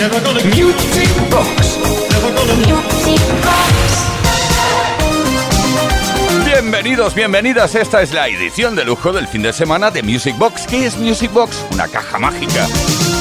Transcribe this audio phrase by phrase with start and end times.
[0.00, 1.78] Music Box.
[6.46, 7.74] Bienvenidos, bienvenidas.
[7.74, 10.66] Esta es la edición de lujo del fin de semana de Music Box.
[10.66, 11.66] ¿Qué es Music Box?
[11.72, 12.66] Una caja mágica.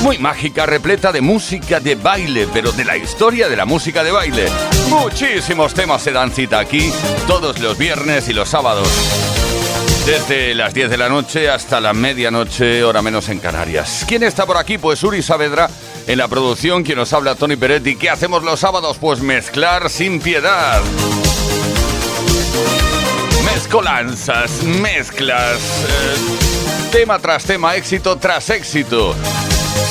[0.03, 4.11] Muy mágica, repleta de música de baile, pero de la historia de la música de
[4.11, 4.47] baile.
[4.87, 6.93] Muchísimos temas se dan cita aquí
[7.27, 8.87] todos los viernes y los sábados.
[10.05, 14.05] Desde las 10 de la noche hasta la medianoche, hora menos en Canarias.
[14.07, 14.77] ¿Quién está por aquí?
[14.77, 15.69] Pues Uri Saavedra
[16.09, 17.95] en la producción, quien nos habla Tony Peretti.
[17.95, 18.97] ¿Qué hacemos los sábados?
[18.99, 20.81] Pues mezclar sin piedad.
[23.45, 29.13] Mezcolanzas, mezclas, eh, tema tras tema, éxito tras éxito.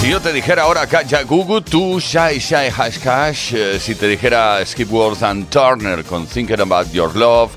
[0.01, 4.09] Si yo te dijera ahora Kaja Gugu, tú Shy Shy Hash Cash, eh, si te
[4.09, 7.53] dijera Skip Worth and Turner con Thinking About Your Love,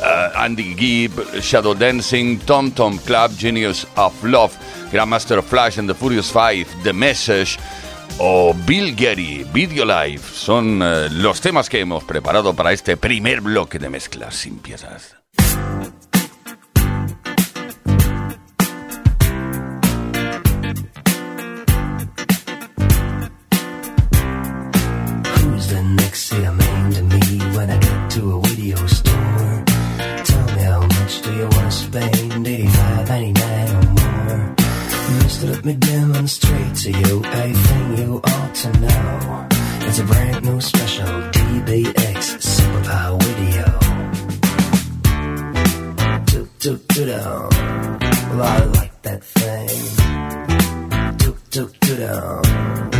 [0.00, 4.52] eh, Andy Gibb, Shadow Dancing, Tom Tom Club, Genius of Love,
[4.92, 7.58] Grandmaster Flash and the Furious Five, The Message,
[8.18, 10.80] o Bill Getty, Video Live, son
[11.22, 15.00] los temas que hemos preparado para este primer bloque de mezclas sin piedad.
[35.64, 39.48] Let me demonstrate to you a thing you ought to know.
[39.88, 43.64] It's a brand new special DBX Superpower video.
[46.26, 47.48] Toot toot toot down.
[48.28, 51.16] Well, I like that thing.
[51.16, 52.93] Toot toot toot down.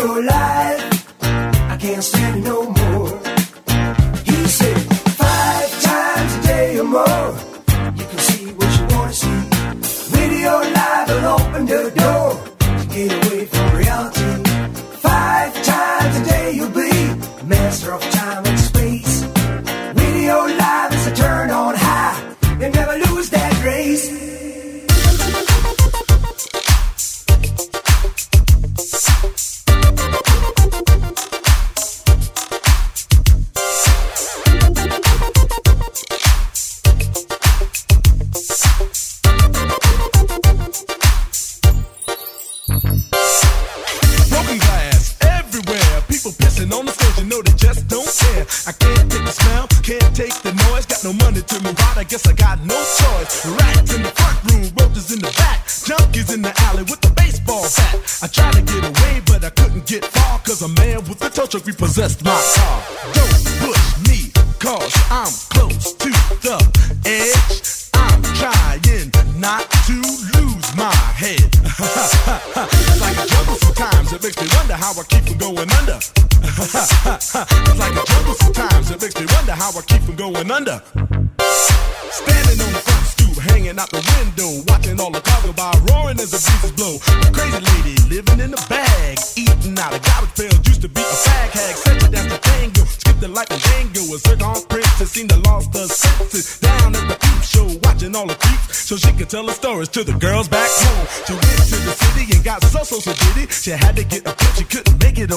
[0.00, 1.22] your life.
[1.72, 2.59] I can't stand no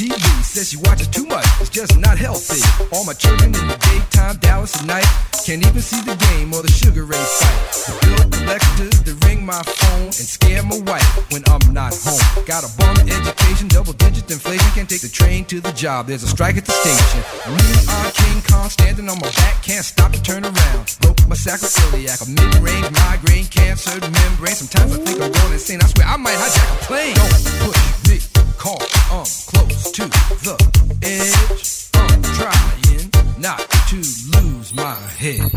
[0.00, 0.16] TV.
[0.40, 2.64] Says she watches too much, it's just not healthy.
[2.90, 5.04] All my children in the daytime, Dallas at night.
[5.44, 7.60] Can't even see the game or the Sugar Ray fight.
[8.08, 12.16] The collectors that ring my phone and scare my wife when I'm not home.
[12.48, 14.64] Got a bum education, double digit inflation.
[14.72, 17.20] Can't take the train to the job, there's a strike at the station.
[17.52, 20.96] Me on King Kong, standing on my back, can't stop to turn around.
[21.04, 24.56] Broke my sacroiliac, a mid range migraine, cancer membrane.
[24.56, 27.14] Sometimes I think I'm going insane, I swear I might hijack a plane.
[27.20, 28.29] Don't push me
[28.60, 30.02] caught um close to
[30.44, 30.54] the
[31.02, 31.88] edge.
[31.94, 33.58] I'm trying not
[33.88, 35.50] to lose my head.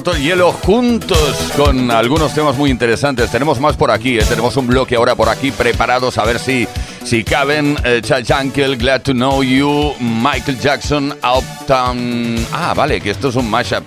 [0.00, 3.30] roto el juntos con algunos temas muy interesantes.
[3.30, 4.24] Tenemos más por aquí, ¿eh?
[4.26, 6.66] tenemos un bloque ahora por aquí preparados a ver si,
[7.04, 7.76] si caben.
[7.84, 8.00] Eh,
[8.78, 12.46] Glad to Know You, Michael Jackson, Uptown.
[12.50, 13.84] Ah, vale, que esto es un mashup.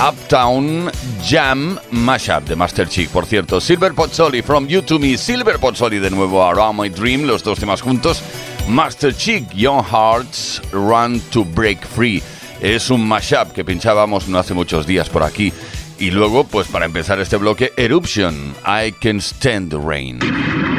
[0.00, 0.88] Uptown
[1.28, 3.60] Jam Mashup de Master Chic, por cierto.
[3.60, 7.58] Silver Pozzoli, From You to Me, Silver Pozzoli de nuevo, Around My Dream, los dos
[7.58, 8.22] temas juntos.
[8.68, 12.22] Master Chic, Young Hearts, Run to Break Free
[12.60, 15.52] es un mashup que pinchábamos no hace muchos días por aquí.
[15.98, 20.69] Y luego, pues para empezar este bloque, Eruption, I Can Stand the Rain.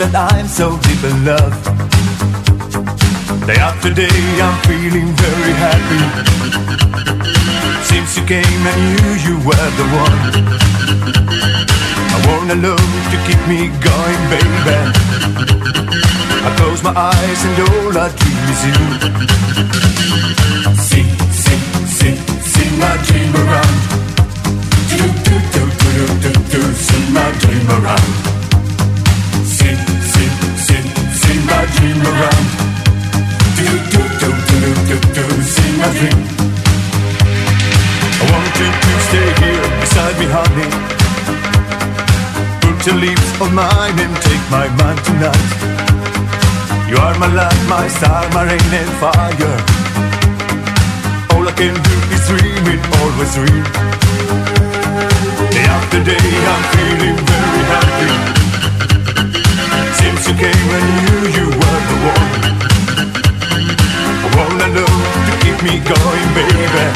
[0.00, 1.52] That I'm so deep in love.
[3.44, 4.08] Day after day,
[4.40, 6.00] I'm feeling very happy.
[7.84, 10.20] Since you came, I knew you were the one.
[12.00, 12.80] I want a love
[13.12, 14.80] to keep me going, baby.
[16.48, 18.80] I close my eyes and all I dream is you.
[20.80, 23.76] Sing, sing, sing, sing my dream around.
[24.96, 28.39] Do, do, do, do, do, do, do, sing my dream around.
[29.44, 29.76] Sing,
[30.12, 30.32] sing,
[30.66, 30.86] sing,
[31.22, 32.46] sing my dream around.
[33.56, 36.20] Do, do, do, do, do, do, do, sing my dream.
[38.20, 40.70] I want you to stay here beside me, honey.
[42.60, 45.50] Put your lips on mine and take my mind tonight.
[46.90, 49.56] You are my light, my star, my rain and fire.
[51.32, 53.64] All I can do is dream it, always dream.
[55.54, 58.39] Day after day, I'm feeling very happy.
[60.00, 62.30] Since you came, I knew you were the one.
[64.24, 64.92] I wanna know
[65.26, 66.86] to keep me going, baby.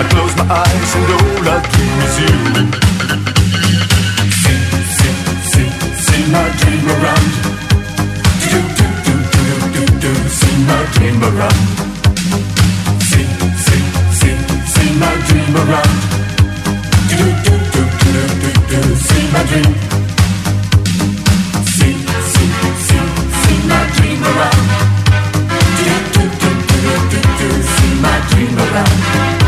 [0.00, 2.36] I close my eyes and all I dream is you.
[4.42, 4.62] Sing,
[4.98, 5.18] sing,
[5.52, 5.72] sing,
[6.06, 7.30] sing my dream around.
[8.50, 11.60] Do, do, do, do, do, do, sing my dream around.
[13.10, 13.30] Sing,
[13.66, 13.86] sing,
[14.20, 14.38] sing,
[14.74, 15.96] sing my dream around.
[17.08, 19.93] Do, do, do, do, do, do, do, sing my dream.
[24.14, 24.68] Dream around.
[25.78, 29.43] Do, do, do, do, do, do, do, sing my dream around.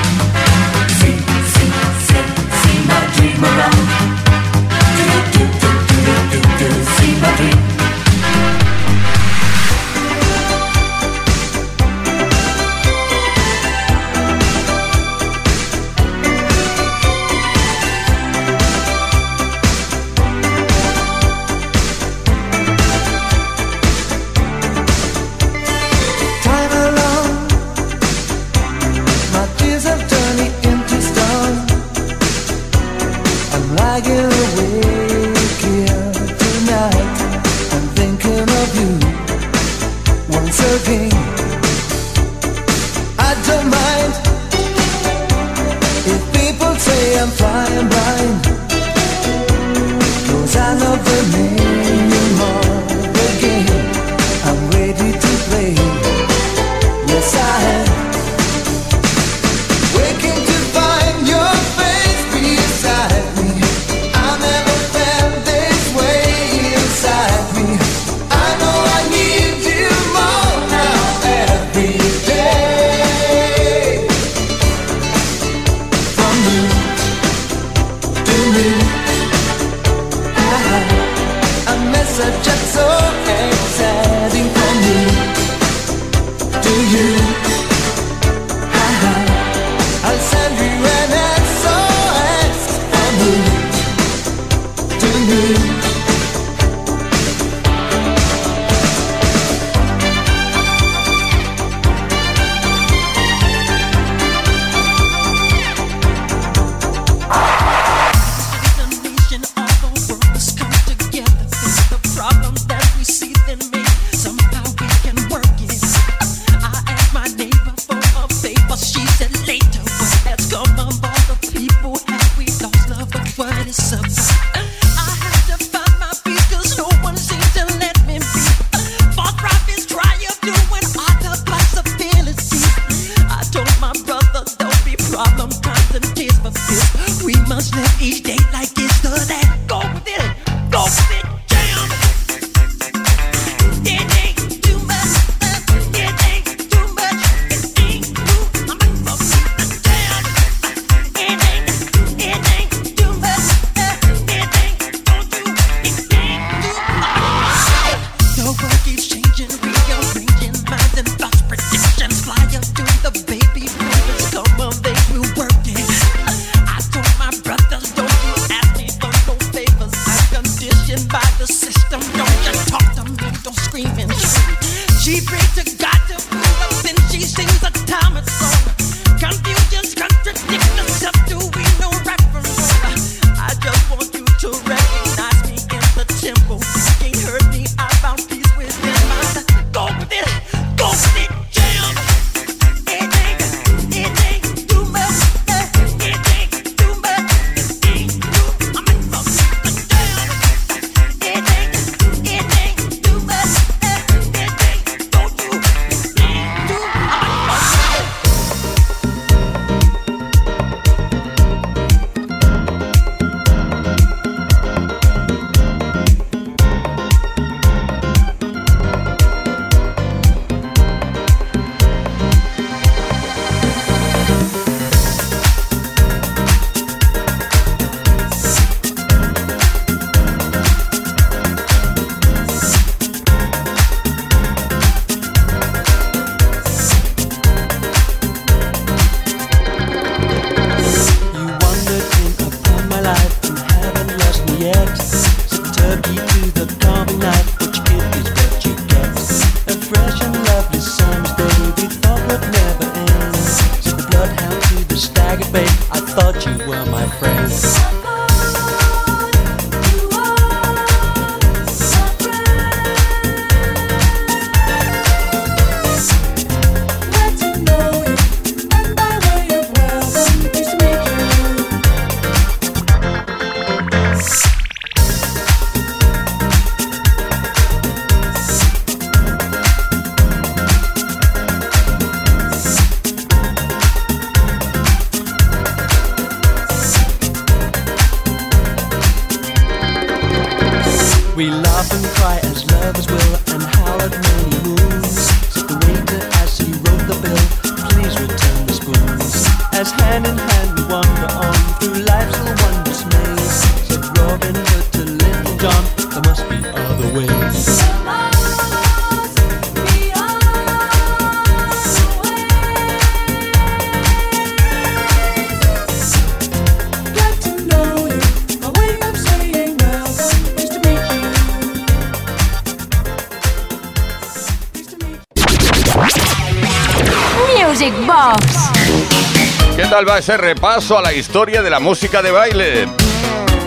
[327.87, 329.77] Music Box.
[329.77, 332.89] ¿Qué tal va ese repaso a la historia de la música de baile?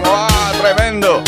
[0.03, 1.23] ¡Ah, tremendo!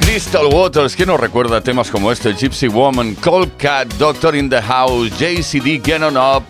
[0.00, 2.34] Crystal Waters, ¿quién nos recuerda temas como este?
[2.34, 6.44] Gypsy Woman, Cold Cat, Doctor in the House, JCD, Get On Up,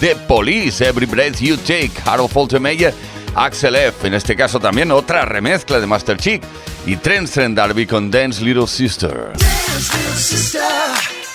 [0.00, 2.94] The Police, Every Breath You Take, Harold Faltermeyer,
[3.34, 6.42] Axel F, en este caso también otra remezcla de Master Chic,
[6.86, 9.32] y Trent Darby con Dance Little Sister.
[9.36, 10.62] Dance, little sister.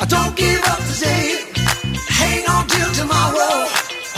[0.01, 1.39] I don't give up today.
[2.07, 3.58] Hang on till tomorrow.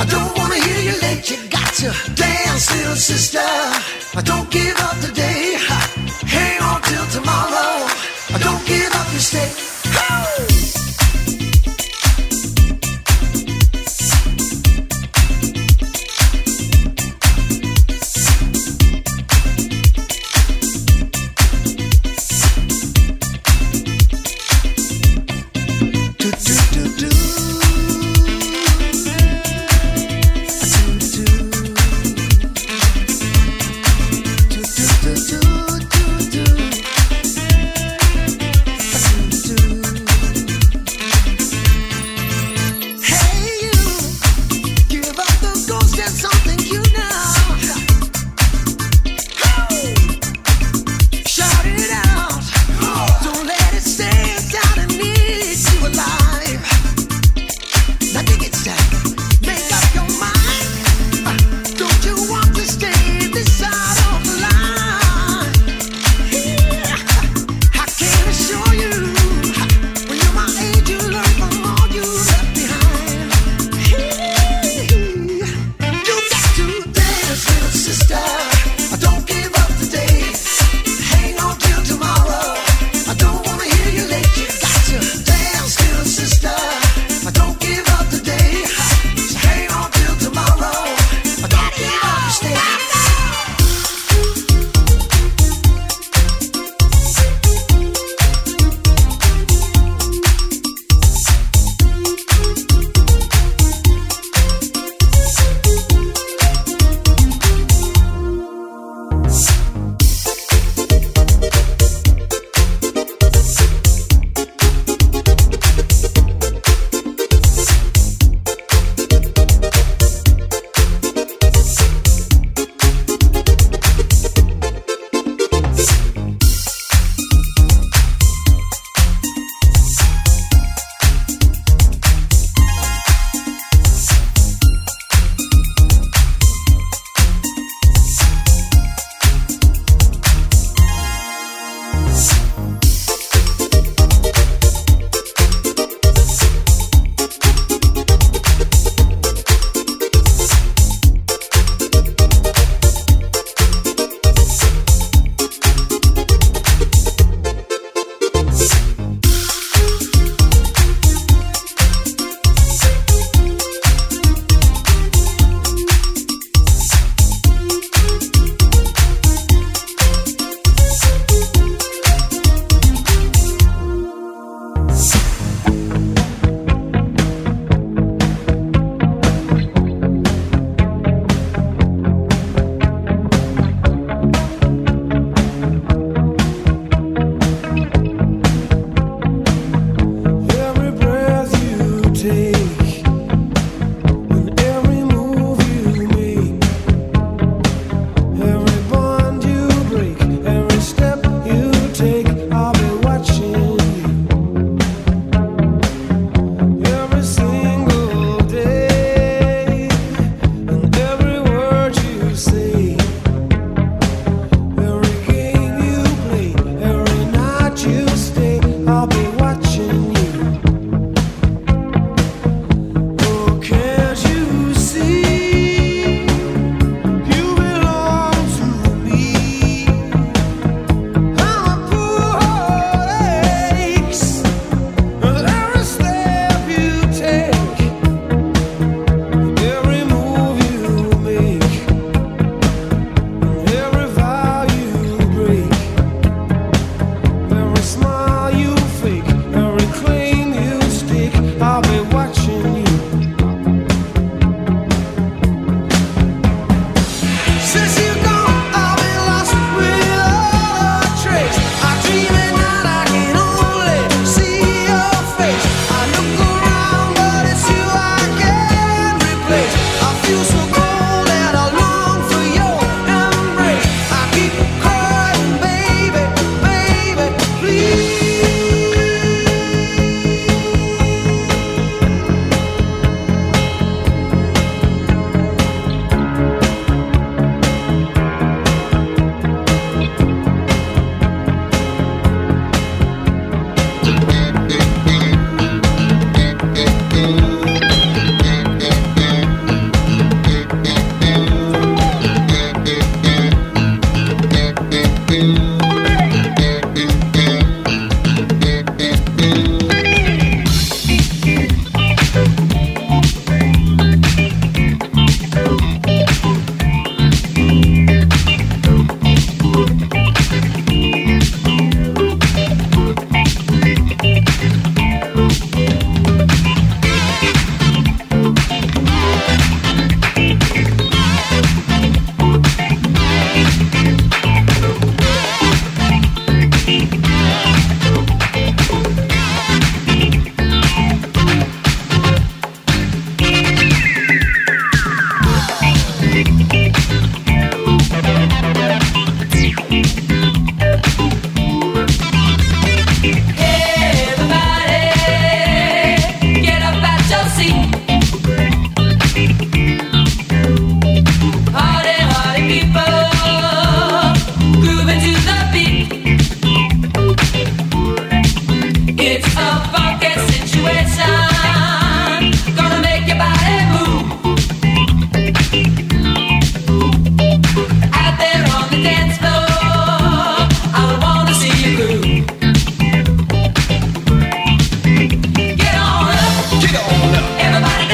[0.02, 1.30] I don't wanna hear you late.
[1.30, 3.38] You got to dance, little sister.
[4.20, 5.58] I don't give up today.
[6.26, 7.86] Hang on till tomorrow.
[8.36, 9.14] I don't give up.
[9.14, 10.51] You stay.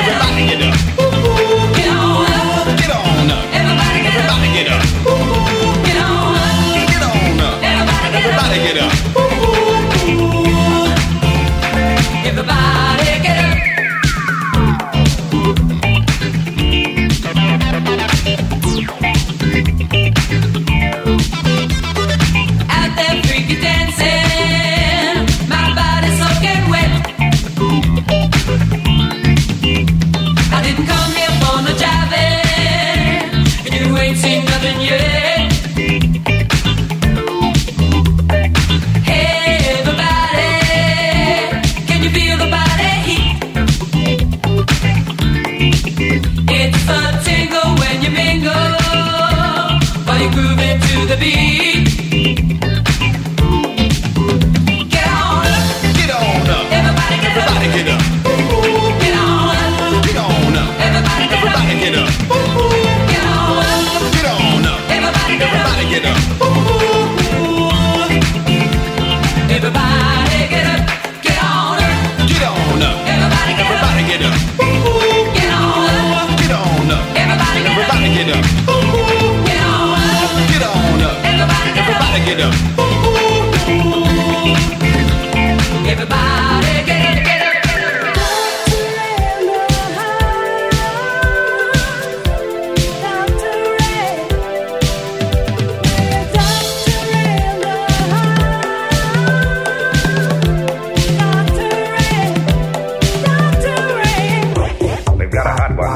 [0.10, 0.87] Everybody get up.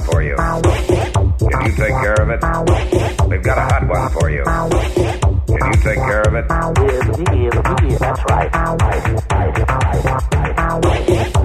[0.05, 0.35] for you.
[0.37, 2.39] If you take care of it,
[3.29, 4.43] we've got a hot one for you.
[4.43, 8.49] If you take care of it, that's right.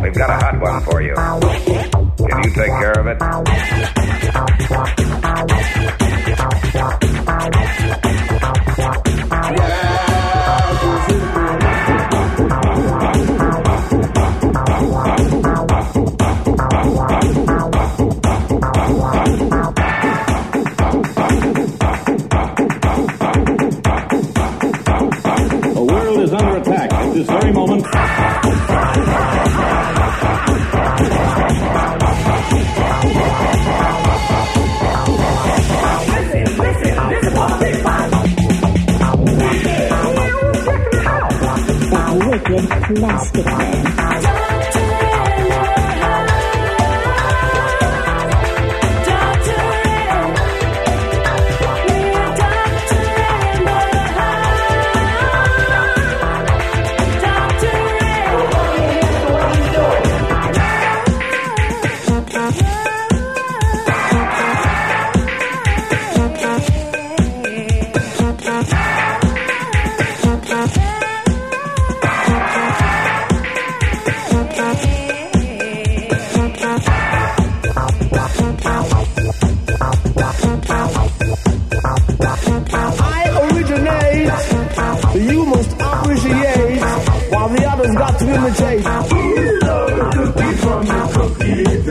[0.02, 1.14] We've got a hot one for you.
[1.16, 3.18] If you take care of it,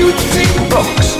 [0.00, 1.18] Music Box.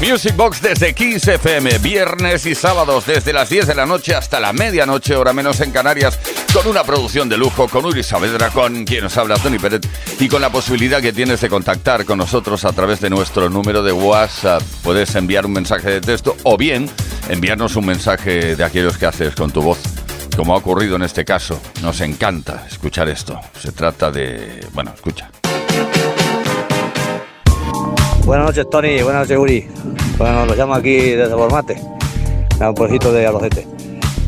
[0.00, 4.40] Music Box desde Kiss FM, viernes y sábados desde las 10 de la noche hasta
[4.40, 6.18] la medianoche, hora menos en Canarias,
[6.52, 9.86] con una producción de lujo, con Uri Saavedra, con quien nos habla Tony Peret
[10.18, 13.84] y con la posibilidad que tienes de contactar con nosotros a través de nuestro número
[13.84, 14.62] de WhatsApp.
[14.82, 16.90] Puedes enviar un mensaje de texto o bien
[17.28, 20.01] enviarnos un mensaje de aquellos que haces con tu voz.
[20.36, 23.38] Como ha ocurrido en este caso, nos encanta escuchar esto.
[23.58, 24.66] Se trata de...
[24.72, 25.30] Bueno, escucha.
[28.24, 29.02] Buenas noches, Tony.
[29.02, 29.68] Buenas noches, Uri.
[30.16, 31.80] Bueno, los llamo aquí desde Bormate,
[32.60, 33.66] un pueblito de Albacete.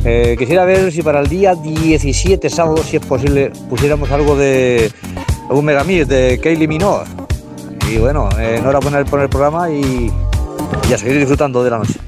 [0.05, 4.93] Eh, quisiera ver si para el día 17, sábado, si es posible, pusiéramos algo de
[5.49, 7.05] algún megamix de Kaylee Minogue.
[7.91, 10.13] Y bueno, eh, enhorabuena por el programa y,
[10.89, 11.99] y a seguir disfrutando de la noche.